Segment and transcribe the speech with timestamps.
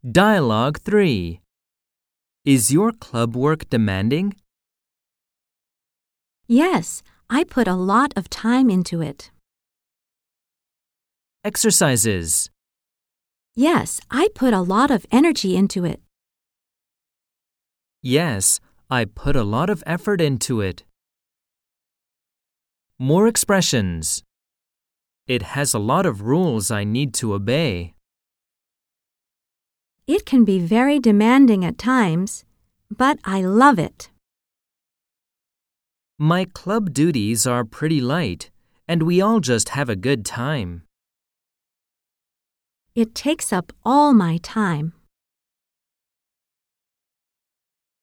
[0.00, 1.42] Dialogue 3
[2.46, 4.34] Is your club work demanding?
[6.48, 9.30] Yes, I put a lot of time into it.
[11.44, 12.48] Exercises
[13.54, 16.00] Yes, I put a lot of energy into it.
[18.00, 18.58] Yes,
[18.90, 20.84] I put a lot of effort into it.
[22.98, 24.22] More expressions.
[25.26, 27.92] It has a lot of rules I need to obey.
[30.10, 32.44] It can be very demanding at times,
[32.90, 34.10] but I love it.
[36.18, 38.50] My club duties are pretty light,
[38.88, 40.82] and we all just have a good time.
[42.96, 44.94] It takes up all my time.